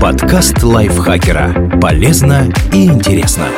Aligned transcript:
Подкаст 0.00 0.62
лайфхакера. 0.62 1.78
Полезно 1.80 2.52
и 2.70 2.84
интересно. 2.84 3.48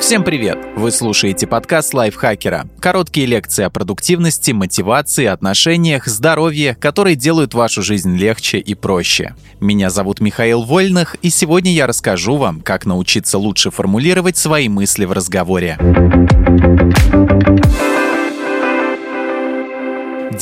Всем 0.00 0.24
привет! 0.24 0.58
Вы 0.76 0.90
слушаете 0.90 1.46
подкаст 1.46 1.92
лайфхакера. 1.92 2.66
Короткие 2.80 3.26
лекции 3.26 3.64
о 3.64 3.70
продуктивности, 3.70 4.52
мотивации, 4.52 5.26
отношениях, 5.26 6.06
здоровье, 6.06 6.74
которые 6.74 7.16
делают 7.16 7.52
вашу 7.52 7.82
жизнь 7.82 8.16
легче 8.16 8.58
и 8.58 8.74
проще. 8.74 9.34
Меня 9.60 9.90
зовут 9.90 10.20
Михаил 10.20 10.62
Вольных, 10.62 11.16
и 11.16 11.28
сегодня 11.28 11.72
я 11.72 11.86
расскажу 11.86 12.36
вам, 12.36 12.62
как 12.62 12.86
научиться 12.86 13.36
лучше 13.36 13.70
формулировать 13.70 14.38
свои 14.38 14.70
мысли 14.70 15.04
в 15.04 15.12
разговоре. 15.12 15.78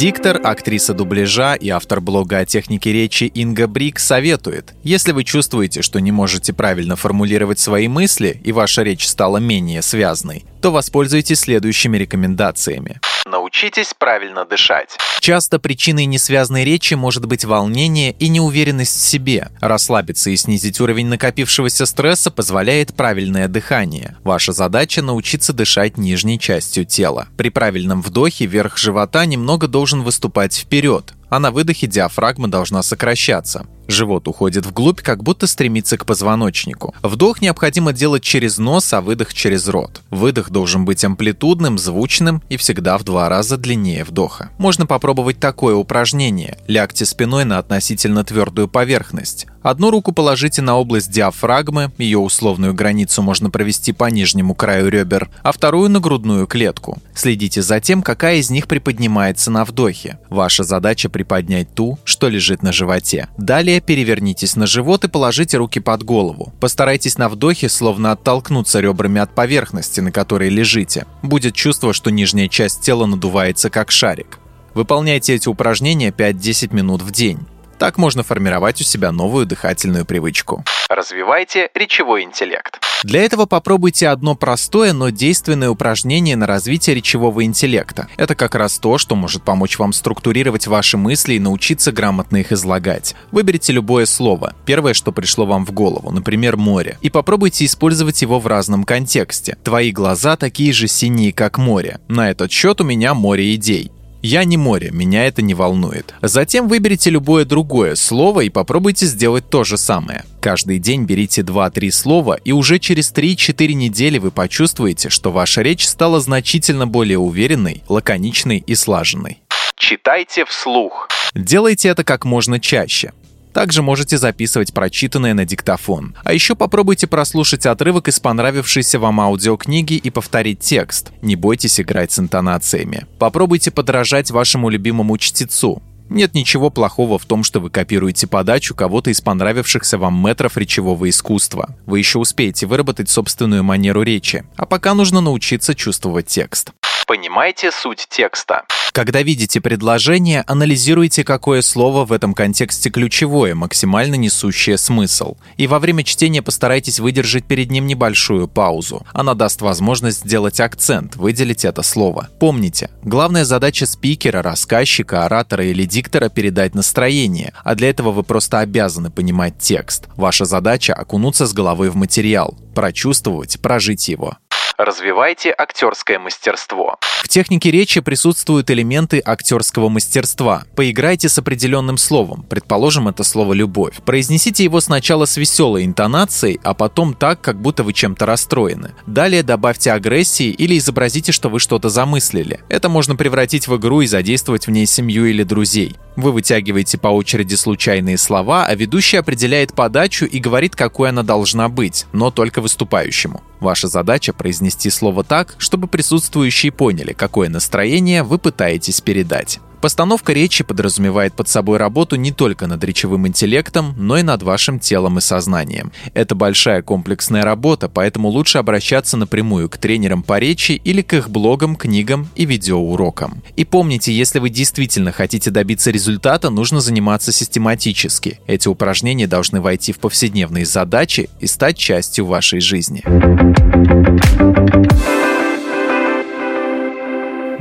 Диктор, 0.02 0.40
актриса 0.42 0.94
дубляжа 0.94 1.54
и 1.54 1.68
автор 1.68 2.00
блога 2.00 2.38
о 2.38 2.44
технике 2.44 2.92
речи 2.92 3.22
Инга 3.22 3.68
Брик 3.68 4.00
советует, 4.00 4.74
если 4.82 5.12
вы 5.12 5.22
чувствуете, 5.22 5.80
что 5.80 6.00
не 6.00 6.10
можете 6.10 6.52
правильно 6.52 6.96
формулировать 6.96 7.60
свои 7.60 7.86
мысли 7.86 8.40
и 8.42 8.50
ваша 8.50 8.82
речь 8.82 9.06
стала 9.06 9.36
менее 9.36 9.80
связной, 9.80 10.44
то 10.60 10.72
воспользуйтесь 10.72 11.38
следующими 11.38 11.98
рекомендациями. 11.98 13.00
Научитесь 13.32 13.94
правильно 13.98 14.44
дышать. 14.44 14.98
Часто 15.20 15.58
причиной 15.58 16.04
несвязной 16.04 16.64
речи 16.66 16.92
может 16.92 17.24
быть 17.24 17.46
волнение 17.46 18.12
и 18.12 18.28
неуверенность 18.28 18.94
в 18.94 19.08
себе. 19.08 19.48
Расслабиться 19.62 20.28
и 20.28 20.36
снизить 20.36 20.78
уровень 20.82 21.06
накопившегося 21.06 21.86
стресса 21.86 22.30
позволяет 22.30 22.94
правильное 22.94 23.48
дыхание. 23.48 24.18
Ваша 24.22 24.52
задача 24.52 25.00
научиться 25.00 25.54
дышать 25.54 25.96
нижней 25.96 26.38
частью 26.38 26.84
тела. 26.84 27.26
При 27.38 27.48
правильном 27.48 28.02
вдохе 28.02 28.44
верх 28.44 28.76
живота 28.76 29.24
немного 29.24 29.66
должен 29.66 30.02
выступать 30.02 30.54
вперед, 30.54 31.14
а 31.30 31.38
на 31.38 31.52
выдохе 31.52 31.86
диафрагма 31.86 32.48
должна 32.48 32.82
сокращаться. 32.82 33.66
Живот 33.88 34.28
уходит 34.28 34.66
вглубь, 34.66 35.00
как 35.00 35.22
будто 35.22 35.46
стремится 35.46 35.98
к 35.98 36.06
позвоночнику. 36.06 36.94
Вдох 37.02 37.40
необходимо 37.40 37.92
делать 37.92 38.22
через 38.22 38.58
нос, 38.58 38.92
а 38.92 39.00
выдох 39.00 39.34
через 39.34 39.68
рот. 39.68 40.02
Выдох 40.10 40.50
должен 40.50 40.84
быть 40.84 41.04
амплитудным, 41.04 41.78
звучным 41.78 42.42
и 42.48 42.56
всегда 42.56 42.98
в 42.98 43.04
два 43.04 43.28
раза 43.28 43.56
длиннее 43.56 44.04
вдоха. 44.04 44.50
Можно 44.58 44.86
попробовать 44.86 45.38
такое 45.40 45.74
упражнение. 45.74 46.58
Лягте 46.66 47.04
спиной 47.04 47.44
на 47.44 47.58
относительно 47.58 48.24
твердую 48.24 48.68
поверхность. 48.68 49.46
Одну 49.62 49.90
руку 49.90 50.12
положите 50.12 50.60
на 50.60 50.76
область 50.76 51.10
диафрагмы, 51.10 51.92
ее 51.96 52.18
условную 52.18 52.74
границу 52.74 53.22
можно 53.22 53.48
провести 53.48 53.92
по 53.92 54.06
нижнему 54.10 54.54
краю 54.54 54.88
ребер, 54.88 55.30
а 55.42 55.52
вторую 55.52 55.88
на 55.88 56.00
грудную 56.00 56.46
клетку. 56.48 56.98
Следите 57.14 57.62
за 57.62 57.80
тем, 57.80 58.02
какая 58.02 58.36
из 58.36 58.50
них 58.50 58.66
приподнимается 58.66 59.50
на 59.52 59.64
вдохе. 59.64 60.18
Ваша 60.30 60.64
задача 60.64 61.08
приподнять 61.08 61.72
ту, 61.74 61.98
что 62.04 62.28
лежит 62.28 62.62
на 62.62 62.72
животе. 62.72 63.28
Далее 63.38 63.71
перевернитесь 63.80 64.56
на 64.56 64.66
живот 64.66 65.04
и 65.04 65.08
положите 65.08 65.56
руки 65.56 65.80
под 65.80 66.02
голову. 66.02 66.52
Постарайтесь 66.60 67.18
на 67.18 67.28
вдохе 67.28 67.68
словно 67.68 68.12
оттолкнуться 68.12 68.80
ребрами 68.80 69.20
от 69.20 69.34
поверхности, 69.34 70.00
на 70.00 70.12
которой 70.12 70.48
лежите. 70.48 71.06
Будет 71.22 71.54
чувство, 71.54 71.92
что 71.92 72.10
нижняя 72.10 72.48
часть 72.48 72.80
тела 72.82 73.06
надувается 73.06 73.70
как 73.70 73.90
шарик. 73.90 74.38
Выполняйте 74.74 75.34
эти 75.34 75.48
упражнения 75.48 76.10
5-10 76.10 76.74
минут 76.74 77.02
в 77.02 77.10
день. 77.10 77.40
Так 77.78 77.98
можно 77.98 78.22
формировать 78.22 78.80
у 78.80 78.84
себя 78.84 79.12
новую 79.12 79.46
дыхательную 79.46 80.04
привычку. 80.04 80.64
Развивайте 80.88 81.70
речевой 81.74 82.22
интеллект. 82.22 82.78
Для 83.02 83.22
этого 83.22 83.46
попробуйте 83.46 84.08
одно 84.08 84.34
простое, 84.34 84.92
но 84.92 85.10
действенное 85.10 85.70
упражнение 85.70 86.36
на 86.36 86.46
развитие 86.46 86.94
речевого 86.94 87.44
интеллекта. 87.44 88.08
Это 88.16 88.34
как 88.34 88.54
раз 88.54 88.78
то, 88.78 88.98
что 88.98 89.16
может 89.16 89.42
помочь 89.42 89.78
вам 89.78 89.92
структурировать 89.92 90.66
ваши 90.66 90.96
мысли 90.96 91.34
и 91.34 91.40
научиться 91.40 91.92
грамотно 91.92 92.38
их 92.38 92.52
излагать. 92.52 93.14
Выберите 93.30 93.72
любое 93.72 94.06
слово, 94.06 94.54
первое, 94.66 94.94
что 94.94 95.12
пришло 95.12 95.46
вам 95.46 95.66
в 95.66 95.72
голову, 95.72 96.10
например, 96.10 96.56
море, 96.56 96.98
и 97.00 97.10
попробуйте 97.10 97.64
использовать 97.64 98.22
его 98.22 98.38
в 98.38 98.46
разном 98.46 98.84
контексте. 98.84 99.56
Твои 99.64 99.92
глаза 99.92 100.36
такие 100.36 100.72
же 100.72 100.88
синие, 100.88 101.32
как 101.32 101.58
море. 101.58 102.00
На 102.08 102.30
этот 102.30 102.50
счет 102.52 102.80
у 102.80 102.84
меня 102.84 103.14
море 103.14 103.54
идей. 103.54 103.90
Я 104.24 104.44
не 104.44 104.56
море, 104.56 104.90
меня 104.92 105.26
это 105.26 105.42
не 105.42 105.52
волнует. 105.52 106.14
Затем 106.22 106.68
выберите 106.68 107.10
любое 107.10 107.44
другое 107.44 107.96
слово 107.96 108.42
и 108.42 108.50
попробуйте 108.50 109.04
сделать 109.06 109.50
то 109.50 109.64
же 109.64 109.76
самое. 109.76 110.24
Каждый 110.40 110.78
день 110.78 111.06
берите 111.06 111.42
2-3 111.42 111.90
слова, 111.90 112.38
и 112.44 112.52
уже 112.52 112.78
через 112.78 113.12
3-4 113.12 113.72
недели 113.72 114.18
вы 114.18 114.30
почувствуете, 114.30 115.08
что 115.08 115.32
ваша 115.32 115.62
речь 115.62 115.88
стала 115.88 116.20
значительно 116.20 116.86
более 116.86 117.18
уверенной, 117.18 117.82
лаконичной 117.88 118.62
и 118.64 118.76
слаженной. 118.76 119.42
Читайте 119.74 120.44
вслух. 120.44 121.08
Делайте 121.34 121.88
это 121.88 122.04
как 122.04 122.24
можно 122.24 122.60
чаще. 122.60 123.12
Также 123.52 123.82
можете 123.82 124.18
записывать 124.18 124.72
прочитанное 124.72 125.34
на 125.34 125.44
диктофон. 125.44 126.14
А 126.24 126.32
еще 126.32 126.54
попробуйте 126.54 127.06
прослушать 127.06 127.66
отрывок 127.66 128.08
из 128.08 128.18
понравившейся 128.20 128.98
вам 128.98 129.20
аудиокниги 129.20 129.94
и 129.94 130.10
повторить 130.10 130.60
текст. 130.60 131.12
Не 131.22 131.36
бойтесь 131.36 131.80
играть 131.80 132.12
с 132.12 132.18
интонациями. 132.18 133.06
Попробуйте 133.18 133.70
подражать 133.70 134.30
вашему 134.30 134.68
любимому 134.68 135.18
чтецу. 135.18 135.82
Нет 136.08 136.34
ничего 136.34 136.68
плохого 136.68 137.18
в 137.18 137.24
том, 137.24 137.42
что 137.42 137.60
вы 137.60 137.70
копируете 137.70 138.26
подачу 138.26 138.74
кого-то 138.74 139.10
из 139.10 139.20
понравившихся 139.20 139.96
вам 139.96 140.22
метров 140.22 140.58
речевого 140.58 141.08
искусства. 141.08 141.74
Вы 141.86 142.00
еще 142.00 142.18
успеете 142.18 142.66
выработать 142.66 143.08
собственную 143.08 143.64
манеру 143.64 144.02
речи, 144.02 144.44
а 144.56 144.66
пока 144.66 144.94
нужно 144.94 145.22
научиться 145.22 145.74
чувствовать 145.74 146.26
текст. 146.26 146.72
Понимайте 147.12 147.70
суть 147.70 148.06
текста. 148.08 148.62
Когда 148.92 149.20
видите 149.20 149.60
предложение, 149.60 150.44
анализируйте, 150.46 151.24
какое 151.24 151.60
слово 151.60 152.06
в 152.06 152.12
этом 152.12 152.32
контексте 152.32 152.88
ключевое, 152.88 153.54
максимально 153.54 154.14
несущее 154.14 154.78
смысл. 154.78 155.36
И 155.58 155.66
во 155.66 155.78
время 155.78 156.04
чтения 156.04 156.40
постарайтесь 156.40 157.00
выдержать 157.00 157.44
перед 157.44 157.70
ним 157.70 157.86
небольшую 157.86 158.48
паузу. 158.48 159.06
Она 159.12 159.34
даст 159.34 159.60
возможность 159.60 160.20
сделать 160.20 160.58
акцент, 160.58 161.16
выделить 161.16 161.66
это 161.66 161.82
слово. 161.82 162.30
Помните, 162.40 162.88
главная 163.02 163.44
задача 163.44 163.84
спикера, 163.84 164.40
рассказчика, 164.40 165.26
оратора 165.26 165.66
или 165.66 165.84
диктора 165.84 166.30
передать 166.30 166.74
настроение, 166.74 167.52
а 167.62 167.74
для 167.74 167.90
этого 167.90 168.10
вы 168.10 168.22
просто 168.22 168.60
обязаны 168.60 169.10
понимать 169.10 169.58
текст. 169.58 170.08
Ваша 170.16 170.46
задача 170.46 170.94
окунуться 170.94 171.46
с 171.46 171.52
головой 171.52 171.90
в 171.90 171.94
материал, 171.94 172.56
прочувствовать, 172.74 173.60
прожить 173.60 174.08
его. 174.08 174.38
Развивайте 174.84 175.54
актерское 175.56 176.18
мастерство. 176.18 176.96
В 177.22 177.28
технике 177.28 177.70
речи 177.70 178.00
присутствуют 178.00 178.68
элементы 178.68 179.22
актерского 179.24 179.88
мастерства. 179.88 180.64
Поиграйте 180.74 181.28
с 181.28 181.38
определенным 181.38 181.96
словом, 181.98 182.44
предположим, 182.50 183.06
это 183.06 183.22
слово 183.22 183.52
«любовь». 183.52 183.98
Произнесите 184.04 184.64
его 184.64 184.80
сначала 184.80 185.26
с 185.26 185.36
веселой 185.36 185.84
интонацией, 185.84 186.58
а 186.64 186.74
потом 186.74 187.14
так, 187.14 187.40
как 187.40 187.60
будто 187.62 187.84
вы 187.84 187.92
чем-то 187.92 188.26
расстроены. 188.26 188.90
Далее 189.06 189.44
добавьте 189.44 189.92
агрессии 189.92 190.48
или 190.48 190.76
изобразите, 190.76 191.30
что 191.30 191.48
вы 191.48 191.60
что-то 191.60 191.88
замыслили. 191.88 192.58
Это 192.68 192.88
можно 192.88 193.14
превратить 193.14 193.68
в 193.68 193.76
игру 193.76 194.00
и 194.00 194.08
задействовать 194.08 194.66
в 194.66 194.72
ней 194.72 194.86
семью 194.86 195.26
или 195.26 195.44
друзей. 195.44 195.94
Вы 196.16 196.32
вытягиваете 196.32 196.98
по 196.98 197.06
очереди 197.06 197.54
случайные 197.54 198.18
слова, 198.18 198.66
а 198.66 198.74
ведущий 198.74 199.18
определяет 199.18 199.74
подачу 199.74 200.24
и 200.24 200.40
говорит, 200.40 200.74
какой 200.74 201.10
она 201.10 201.22
должна 201.22 201.68
быть, 201.68 202.06
но 202.12 202.32
только 202.32 202.60
выступающему. 202.60 203.42
Ваша 203.62 203.86
задача 203.86 204.32
произнести 204.32 204.90
слово 204.90 205.22
так, 205.22 205.54
чтобы 205.56 205.86
присутствующие 205.86 206.72
поняли, 206.72 207.12
какое 207.12 207.48
настроение 207.48 208.24
вы 208.24 208.38
пытаетесь 208.38 209.00
передать. 209.00 209.60
Постановка 209.82 210.32
речи 210.32 210.62
подразумевает 210.62 211.34
под 211.34 211.48
собой 211.48 211.76
работу 211.76 212.14
не 212.14 212.30
только 212.30 212.68
над 212.68 212.84
речевым 212.84 213.26
интеллектом, 213.26 213.96
но 213.96 214.16
и 214.16 214.22
над 214.22 214.44
вашим 214.44 214.78
телом 214.78 215.18
и 215.18 215.20
сознанием. 215.20 215.90
Это 216.14 216.36
большая 216.36 216.82
комплексная 216.82 217.42
работа, 217.42 217.88
поэтому 217.88 218.28
лучше 218.28 218.58
обращаться 218.58 219.16
напрямую 219.16 219.68
к 219.68 219.78
тренерам 219.78 220.22
по 220.22 220.38
речи 220.38 220.80
или 220.84 221.02
к 221.02 221.14
их 221.14 221.30
блогам, 221.30 221.74
книгам 221.74 222.28
и 222.36 222.44
видеоурокам. 222.44 223.42
И 223.56 223.64
помните, 223.64 224.12
если 224.12 224.38
вы 224.38 224.50
действительно 224.50 225.10
хотите 225.10 225.50
добиться 225.50 225.90
результата, 225.90 226.48
нужно 226.48 226.80
заниматься 226.80 227.32
систематически. 227.32 228.38
Эти 228.46 228.68
упражнения 228.68 229.26
должны 229.26 229.60
войти 229.60 229.92
в 229.92 229.98
повседневные 229.98 230.64
задачи 230.64 231.28
и 231.40 231.48
стать 231.48 231.76
частью 231.76 232.26
вашей 232.26 232.60
жизни. 232.60 233.02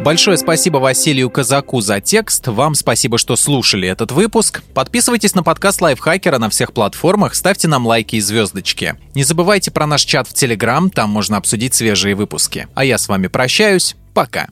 Большое 0.03 0.35
спасибо 0.37 0.77
Василию 0.77 1.29
Казаку 1.29 1.79
за 1.79 2.01
текст. 2.01 2.47
Вам 2.47 2.73
спасибо, 2.73 3.19
что 3.19 3.35
слушали 3.35 3.87
этот 3.87 4.11
выпуск. 4.11 4.63
Подписывайтесь 4.73 5.35
на 5.35 5.43
подкаст 5.43 5.79
Лайфхакера 5.79 6.39
на 6.39 6.49
всех 6.49 6.73
платформах, 6.73 7.35
ставьте 7.35 7.67
нам 7.67 7.85
лайки 7.85 8.15
и 8.15 8.19
звездочки. 8.19 8.95
Не 9.13 9.23
забывайте 9.23 9.69
про 9.69 9.85
наш 9.85 10.01
чат 10.01 10.27
в 10.27 10.33
Телеграм, 10.33 10.89
там 10.89 11.11
можно 11.11 11.37
обсудить 11.37 11.75
свежие 11.75 12.15
выпуски. 12.15 12.67
А 12.73 12.83
я 12.83 12.97
с 12.97 13.07
вами 13.07 13.27
прощаюсь. 13.27 13.95
Пока. 14.15 14.47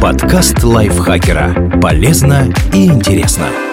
Подкаст 0.00 0.62
Лайфхакера. 0.64 1.80
Полезно 1.80 2.52
и 2.74 2.86
интересно. 2.86 3.71